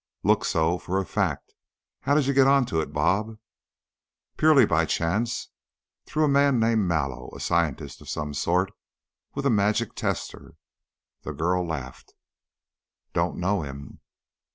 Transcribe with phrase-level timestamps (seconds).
[0.23, 1.53] "Looks so, for a fact.
[1.99, 3.37] How did you get on to it, 'Bob'?"
[4.35, 5.49] "Purely by chance.
[6.07, 8.71] Through a man named Mallow, a 'scientist' of some sort
[9.35, 10.55] with a magic tester."
[11.21, 12.15] The girl laughed.
[13.13, 13.99] "Don't know him."